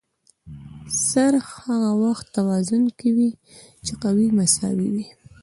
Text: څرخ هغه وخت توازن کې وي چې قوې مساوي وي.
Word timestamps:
څرخ 1.09 1.45
هغه 1.65 1.91
وخت 2.03 2.25
توازن 2.37 2.83
کې 2.97 3.09
وي 3.15 3.29
چې 3.85 3.93
قوې 4.03 4.27
مساوي 4.37 4.87
وي. 4.93 5.05